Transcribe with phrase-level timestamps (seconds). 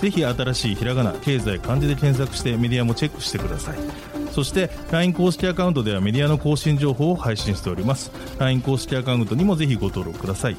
[0.00, 3.78] ぜひ新しいひらがな経済漢字で検索してメディアもチェックしてください
[4.32, 10.56] そして LINE 公式アカウントではメディアの更新情報を配信しております LINE 公式アカウントにもぜひご登録ください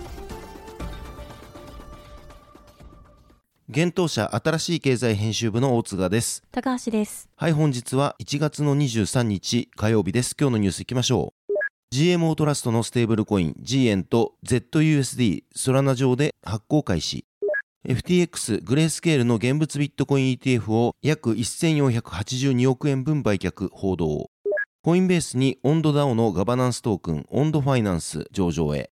[3.69, 6.41] 現当社新しい経済編集部の大津賀です。
[6.53, 7.29] 高橋です。
[7.35, 10.35] はい、本日は1月の23日火曜日です。
[10.39, 11.47] 今日のニュースいきましょう。
[11.93, 17.25] GMO トラストのステーブルコイン G 円と ZUSD ソラナ上で発行開始。
[17.87, 24.29] FTX グレースケールの現物ビットコイン ETF を約1482億円分売却報道。
[24.83, 28.91] コインベースに温度 DAO のガバナンストークンオンドファイナンス上場へ。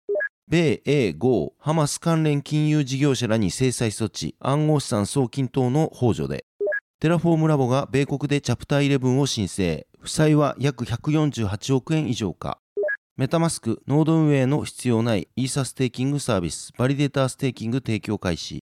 [0.48, 6.46] 米英豪ハマス関連金融事業者らに制裁措置暗号資産送金等の補助で
[6.98, 12.58] テラフォームラボが米国でチャプター11を申請負債は約148億円以上か
[13.18, 18.62] メタマスクノード運営の必要ないイーサステーキングサービスバリデーターステーキング提供開始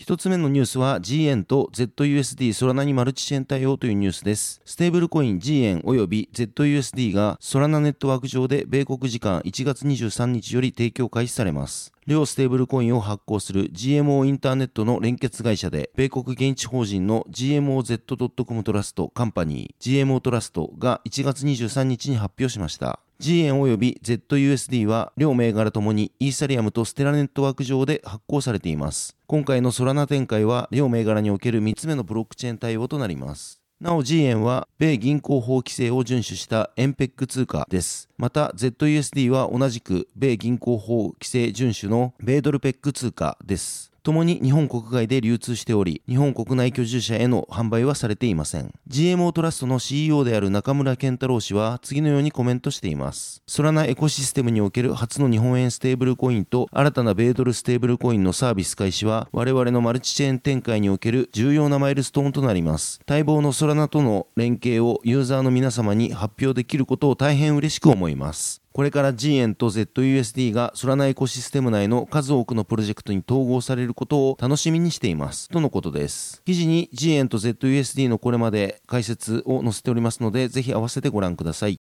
[0.00, 4.62] 一つ目のニュースは GYEN と ZUSD ソラナにマルチチェーン対応というニュースです。
[4.64, 11.92] ステーブルコイン GYEN 及び ZUSD がソラナネットワーク上で米国時間1月23日より提供開始されます。
[12.06, 23.00] 両ステーブルコインを発行する GMO インターネットの連結会社で、米国現地法人の GMOZ.com トラストカンパニー GMO トラストが1月23日に発表しました。
[23.20, 29.16] G 円及び ZUSD は両銘柄ともにイーサリアムとステラネットワーク上で発行されています。
[29.26, 33.60] 今回のソラナ展開は両銘柄における3つ目のブロックチェーン対応となります。
[33.80, 38.08] なお G 円は米銀行法規制を遵守したエンペック通貨です。
[38.18, 43.90] また ZUSD は同じく米銀行法規制遵守の米ドルペック通貨です。
[44.08, 48.72] ともに日本国外で流通しており、日本国内居住者への販売はされていません。
[48.88, 53.42] GMO トラストの CEO である中村健太郎氏は次のようにコメントしています。
[53.46, 63.00] ソラナエコシステムにおける初の日本円ステーブルコインと新たな米ドルステーブルコインのサービス開始は我々のマルチチェーン展開における重要なマイルストーンとなります。
[63.06, 68.62] 待望のソラナとの連携をユーザーの皆様に発表できることを大変嬉しく思います。
[68.78, 75.48] これから G 円と ZUSD がソラナエコシステム内の数多くのプロジェクトに統合されることを楽しみにしています。
[75.48, 76.40] とのことです。
[76.44, 81.80] 記事に G 円と ZUSD のこれまで解説を載せておりますので、ぜひ合わせてご覧ください。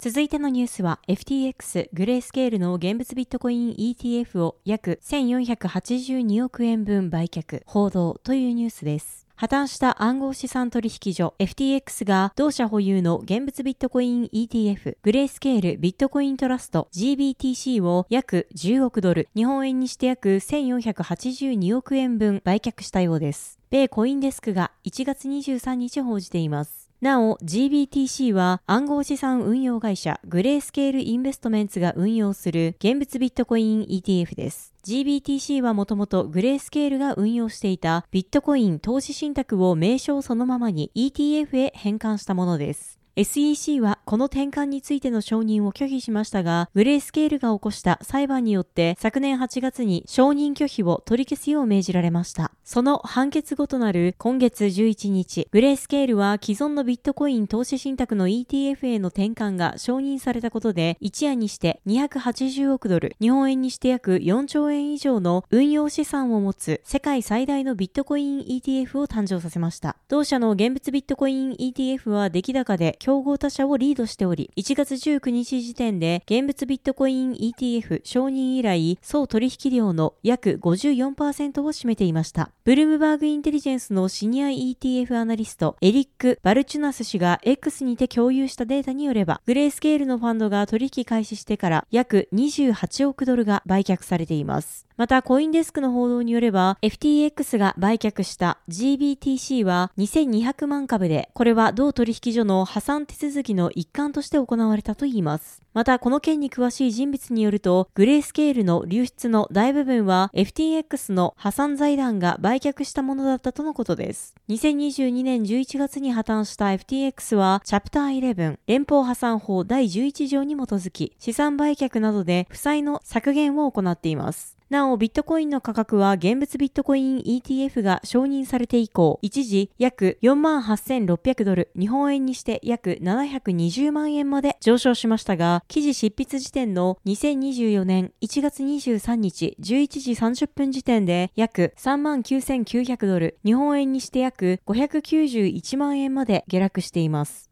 [0.00, 9.23] 続いてのニュースは FTX グレースケールの現物ビットコイン ETF を約1482億円分売却報道というニュースです。
[9.36, 23.58] 破綻した暗号資産取引所 FTX が同社保有の現物ビットコイン ETF グレースケールビットコイントラスト GBTC を約10億ドル日本円にして約1482億円分売却したようです。
[23.70, 26.83] 米コインデスクが1月23日報じています。
[27.04, 34.72] なお、GBTC は暗号資産運用会社グレースケールインベストメンツが運用する現物ビットコイン ETF です。
[34.86, 43.03] GBTC はもともとグレースケールが運用していたビットコイン投資信託を名称そのままに ETF へ変換したものです。
[43.16, 52.50] SEC はこの転換についての承認を拒否しましたが、グレースケールが起こした裁判によって昨年8月に承認拒否を取り消すよう命じられました。
[52.64, 69.94] その判決後となる今月11日、グレースケールは既存のビットコイン投資信託の ETF への転換が承認されたことで、一夜にして280億ドル、日本円にして約4兆円以上の運用資産を持つ世界最大のビットコイン ETF を誕生させました。
[70.08, 82.50] 同社の現物ビットコイン ETF は出来高で競合他社をリードしており、1月19日時点で現物ビットコイン ETF 承認以来、総取引量の約54%を占めていました。
[82.64, 94.86] ブルームバーグインテリジェンスのシニア ETF アナリスト、エリック・バルチュナス氏が X にて共有したデータによれば、グレースケールのファンドが取引開始してから約28億ドルが売却されています。
[94.96, 105.62] また、コインデスクの報道によれば、FTX が売却した GBTC は2200万株で、これは同取引所の破産手続きの一環として行われたといいます。
[105.72, 114.36] また、この件に詳しい人物によると、グレースケールの流出の大部分は FTX の破産財団が売却したものだったとのことです。
[114.48, 124.56] 2022年11月に破綻した FTX は、チャプター11連邦破産法第11条に基づき、資産売却などで負債の削減を行っています。
[124.74, 147.48] なお、ビットコインの価格は現物ビットコイン ETF が承認されて以降、一時約48,600ドル、日本円にして約720万円まで上昇しましたが、記事執筆時点の2024年1月23日11時30分時点で約39,900ドル、日本円にして約591万円まで下落しています。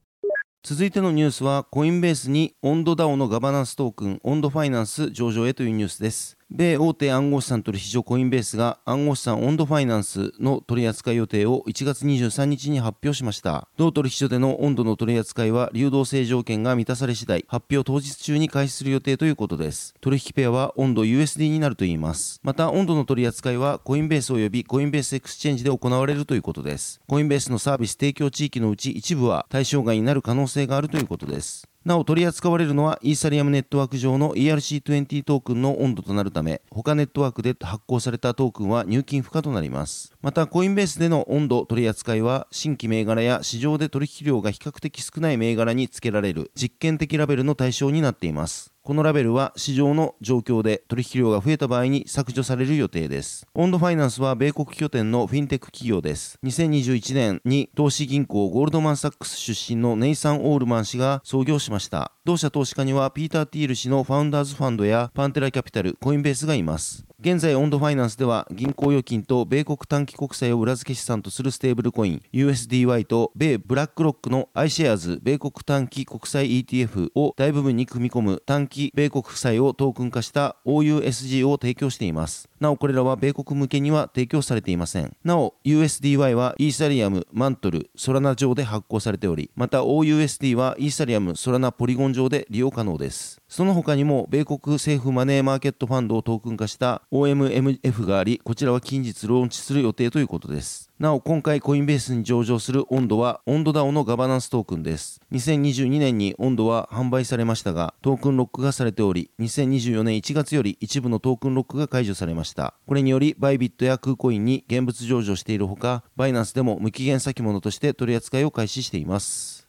[0.64, 6.38] 続いてのニュースは、コインベースにオンド DAO のガバナンストークン、オンドファイナンス上場へというニュースです。
[6.54, 13.68] 米大手暗号資産取引所コインベースが暗号資産オンドファイナンスの取扱い予定を1月23日に発表しました。
[13.78, 19.94] 同取引所でのオンドの取り扱いは流動性条件が満たされ次第、発表当日中に開始する予定ということです。
[20.02, 22.38] 取引ペアはオンド USD になるといいます。
[22.42, 27.00] また、オンドの取り扱いはコインベース及びコインベースエクスチェンジで行われるということです。
[27.08, 31.71] コインベースのサービス提供地域のうち一部は対象外になる可能性があるということです。
[31.84, 40.12] なお取り扱われるのはイーサリアムネットワーク上の ERC20 トークンのオンドとなるため他ネットワークで発行されたトークンは入金不可となります。
[40.22, 48.71] またコインベースでのオンド取り扱いは新規銘柄や市場で取引量が比較的少ない銘柄に付けられる実験的ラベルの対象になっています。
[48.84, 53.46] このラベルは市場の状況で取引量が増えた場合に削除される予定です。
[53.54, 56.36] オンドファイナンスは米国拠点のフィンテック企業です。
[56.42, 62.10] 2021年に投資銀行ゴールドマンサックス出身のネイサン・オールマン氏が創業しました。
[62.24, 67.04] 同社投資家にはピーター・ティール氏のファウンダーズファンドやパンテラキャピタル、コインベースがいます。
[67.24, 82.48] 現在、オンドファイナンスでは銀行預金と米国短期国債を裏付け資産とするステーブルコイン USDY と米ブラックロックの iShares 米国短期国債 ETF を大部分に組み込む短期米国負債をトークン化した OUSG を提供しています。
[82.58, 85.16] なお、これらは米国向けには提供されていません。
[85.22, 93.41] なお、USDY はイーサリアム、マントル、ソラナ上で発行されており、また OUSD はイーサリアム、ソラナ、ポリゴン上で利用可能です。
[93.52, 100.90] その他にも、米国政府マネーマーケットファンドをトークン化した OMMF があり、こちらは近日ローンチする予定ということです。
[100.98, 105.20] なお、今回コインベースに上場する温度は、温度ダオのガバナンストークンです。
[105.32, 112.72] 2022年に温度は販売されましたが、トークンロックがされており、2024年1月より一部のトークンロックが解除されました。
[112.86, 119.61] これにより、バイビットやクーコインに現物上場しているほか、バイナンスでも無期限先物として取り扱いを開始しています。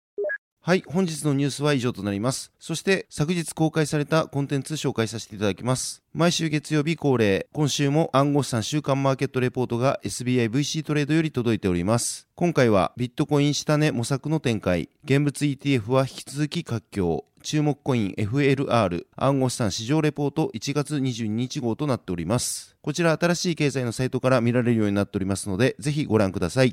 [0.65, 2.53] はい、本日のニュースは以上となります。
[2.57, 6.01] そして、昨日公開されたコンテンツ紹介させていただきます。
[6.13, 12.29] 毎週月曜日恒例、今週も暗号資産週間マーケットレポートが SBIVC トレードより届いております。
[12.35, 22.77] 今回はビットコイン下値模索の展開、現物 ETF は引き続き活況、注目コイン FLR 暗号資産市場レポート1月22日号となっております。
[22.81, 26.71] こちら新しい経済のサイトから見られるようになっておりますので、ぜひご覧ください。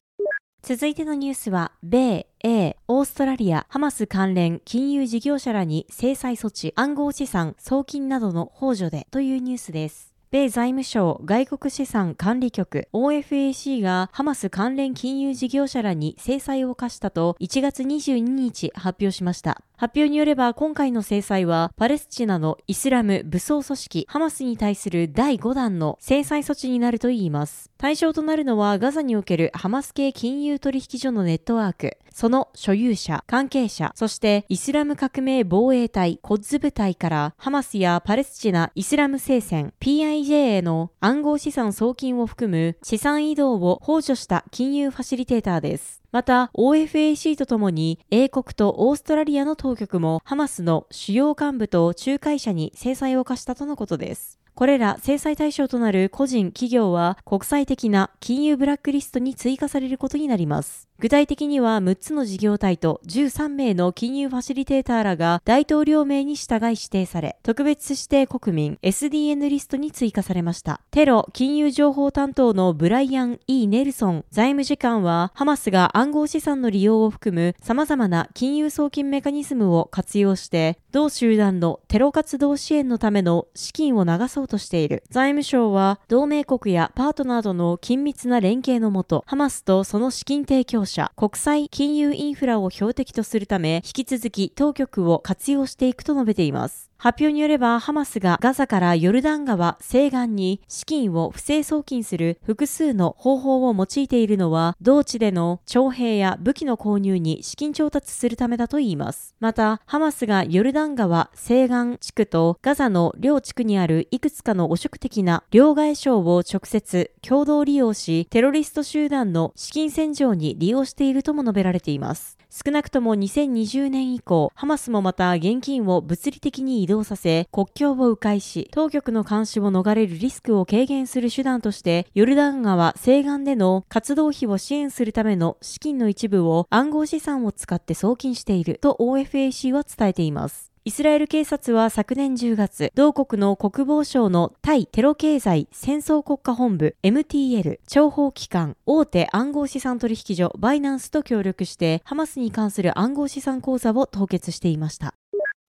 [0.62, 10.09] 続いてのニュースは、米、A、オーストラリア、ハマス関連金融事業者らに制裁措置、暗号資産、送金などの補助でというニュースです。
[10.32, 19.60] 米財務省外国資産管理局 OFAC がハマス関連金融事業者らに制裁を課したと1月22日発表しました。
[19.76, 27.68] 発表によれば今回の制裁はパレスチナのイスラム武装組織ハマスに対する第5弾の制裁措置になるといいます。
[27.76, 46.02] 対象となるのはガザにおけるハマス系金融取引所のネットワーク、その所有者、関係者、そしてイスラム革命防衛隊、コッズ部隊からハマスやパレスチナ、イスラム聖戦、PIJ への暗号資産送金を含む資産移動を補助した金融ファシリテーターです。
[46.12, 54.38] また、OFAC とともに、英国とオーストラリアの当局も、ハマスの主要幹部と仲介者に制裁を課したとのことです。
[54.60, 60.86] これら制裁対象となる個人、企業は国際的な金融ブラックリストに追加されることになります。
[60.98, 70.82] 具体的には6つの事業体と13名の金融ファシリテーターらが大統領名に従い指定され、特別指定国民 SDN リストに追加されました。
[70.90, 85.02] テロ金融情報担当のブライアン・ E・ ネルソン財務次官は、ハマスが暗号資産の利用を含む様々な金融送金メカニズムを活用して、同集団のテロ活動支援のための資金を流そうとしている。
[85.08, 96.89] 財務省は、同盟国やパートナーとの緊密な連携のもと、ハマスとその資金提供者、国際金融インフラを標的とするため、引き続き当局を活用していくと述べています。
[97.02, 109.34] 発表によれば、ハマスがガザからヨルダン川西岸に資金を不正送金する複数の方法を用いているのは、同地での徴兵や武器の購入に資金調達するためだといいます。
[109.40, 122.36] また、ハマスがヨルダン川西岸地区とガザの両地区にあるいくつかの汚職的な両替商を直接共同利用し、テロリスト集団の資金洗浄に利用しているとも述べられています。
[122.52, 140.70] 少なくとも2020年以降、ハマスもまた現金を物理的に移動させ、国境を迂回し、当局の監視を逃れるリスクを軽減する手段として、ヨルダン川西岸での活動費を支援するための資金の一部を暗号資産を使って送金していると OFAC は伝えています。
[140.82, 155.19] イスラエル警察は昨年10月、同国の国防省の対テロ経済戦争国家本部 MTL 諜報機関大手暗号資産取引所バイナンスと協力してハマスに関する暗号資産口座を凍結していました。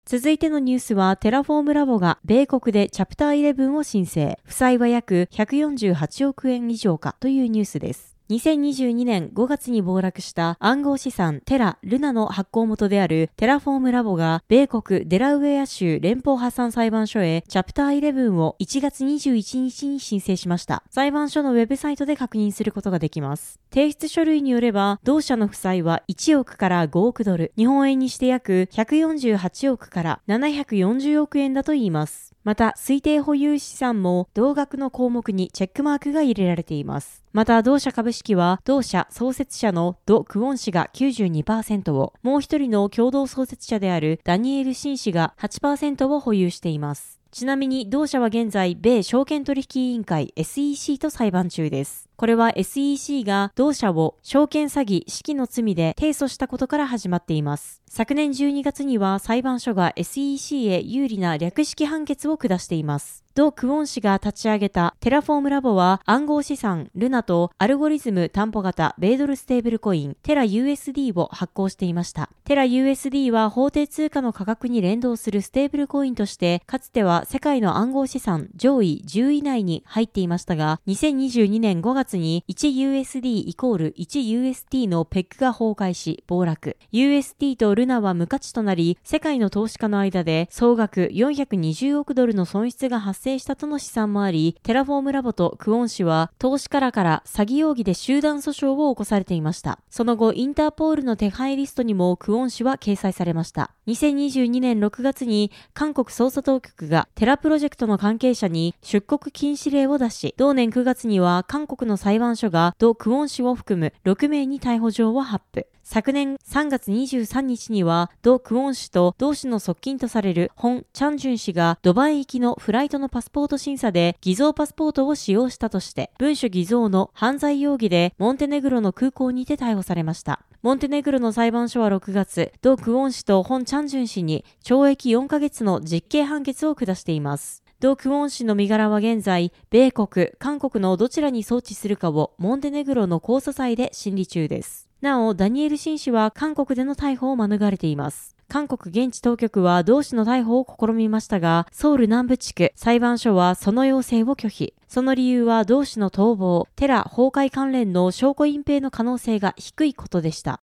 [0.05, 4.37] 続いてのニュースは、テラフォームラボが米国でチャプター11を申請。
[4.43, 8.17] 負債は約148億円以上かというニュースです。
[8.29, 20.83] 2022年5月に暴落した暗号資産テラ・ルナの発行元であるテラフォームラボが米国デラウェア州連邦破産裁判所へチャプター11を1月21日に申請しました。
[20.89, 23.60] 裁判所のウェブサイトで確認することができます。
[23.71, 32.35] 提出書類によれば、同社の負債は1億から5億ドル、日本円にして約148億から740億円だといいます。
[32.43, 37.23] また、推定保有資産も同額の項目にチェックマークが入れられています。
[37.31, 47.21] また、同社株式は、同社創設者のド・クオン氏が92%を、もう一人の共同創設者であるダニエル・シン氏が8%を保有しています。
[47.31, 52.09] ちなみに同社は現在、米証券取引委員会 SEC と裁判中です。
[52.21, 57.81] これは SEC が同社を証券詐欺、指揮の罪で提訴したことから始まっています。
[57.87, 63.25] 昨年12月には裁判所が SEC へ有利な略式判決を下しています。
[63.33, 72.29] 同クオン氏が立ち上げたテラフォームラボは暗号資産ルナとアルゴリズム担保型米ドルステーブルコインテラ USD を発行していました。
[72.43, 86.75] テラ USD は法定通貨の価格に連動するステーブルコインとしてかつては世界の暗号資産上位10位以内に入っていましたが2022年5月に 1USD イコール 1UST のペックが崩壊し暴落。
[86.91, 99.79] UST とルナは無価値となり世界の投資家の間で総額420億ドルの損失が発生したとの試算もあり、テラフォームラボとクオン氏は投資家らから詐欺容疑で集団訴訟を起こされていました。
[99.89, 103.71] その後、インターポールの手配リストにもクオン氏は掲載されました。
[103.87, 115.67] 2022年6月に韓国捜査当局がテラプロジェクトの関係者に出国禁止令を出し、同年9月には韓国の裁判所がド・クオン氏を含む6名に逮捕状を発布。
[115.83, 130.45] 昨年3月23日には、ド・クオン氏と同氏の側近とされるホン・チャンジュン氏がドバイ行きのフライトのパスポート審査で偽造パスポートを使用したとして、文書偽造の犯罪容疑でモンテネグロの空港にて逮捕されました。
[130.61, 137.63] モンテネグロの裁判所は6月、ド・クオン氏とホン・チャンジュン氏に懲役4ヶ月の実刑判決を下しています。
[137.81, 144.87] ド・クオン氏の身柄は現在、米国、韓国のどちらに送致するかをモンテネグロの交差裁で審理中です。
[145.01, 148.37] なお、ダニエル・シン氏は韓国での逮捕を免れています。
[148.51, 154.73] 韓国現地当局は同氏の逮捕を試みましたが、ソウル南部地区裁判所はその要請を拒否。
[154.89, 160.59] その理由は同氏の逃亡、テラ崩壊関連の証拠隠蔽の可能性が低いことでした。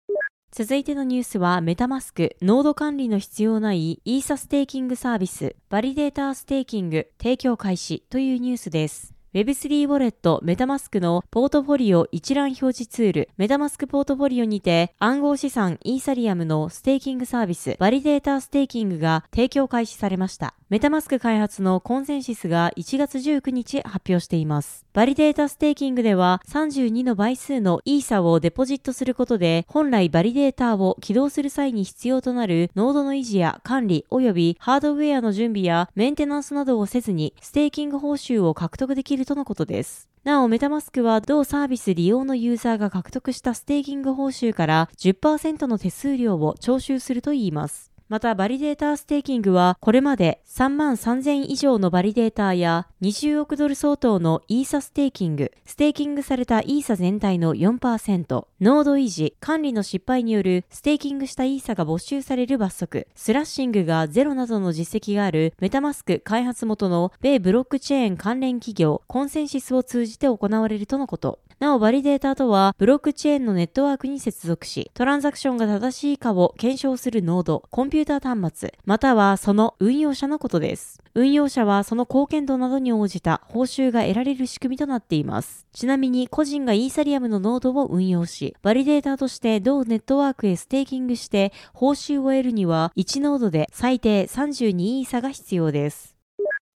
[0.52, 9.12] 続いてのニュースはメタマスク、ノード管理の必要ないイーサステーキングサービス、バリデーターステーキング提供開始というニュースです。
[9.34, 20.52] Web3 ウォレットメタマスクのポートフォリオ一覧表示ツールメタマスクポートフォリオにて暗号資産イーサリアムのステーキングサービスバリデータステーキングが提供開始されました。
[20.72, 24.86] メタマスク開発のコンセンシスが1月19日発表しています。
[24.94, 40.08] バリデータステーキングでは32の倍数のイーサをデポジットすることで本来バリデータを起動する際に必要となるノードの維持や管理及びハードウェアの準備やメンテナンスなどをせずにステーキング報酬を獲得できるとのことです。
[40.24, 47.91] なお、メタマスクは同サービス利用のユーザーが獲得したステーキング報酬から10%の手数料を徴収するといいます。
[48.12, 71.38] また、バリデーターステーキングは、これまで3万3000以上のバリデーターや20億ドル相当のイーサステーキング、ステーキングされたイーサ全体の4%、ノード維持、管理の失敗によるステーキングしたイーサが没収される罰則、スラッシングがゼロなどの実績があるメタマスク開発元の米ブロックチェーン関連企業コンセンシスを通じて行われるとのこと。
[71.62, 81.02] なお、バリデータとは、ブロックチェーンのネットワークに接続し、トランザクションが正しいかを検証するノード、コンピュター端末、またはその運用者のことです。
[81.14, 85.66] 運用者はその貢献度などに応じた報酬が得られる仕組みとなっています。
[85.72, 96.11] ちなみに、個人がイーサリアムのノードを運用し、バリデータとして同ネットワークへステーキングして報酬を得るには、1ノードで最低32イーサが必要です。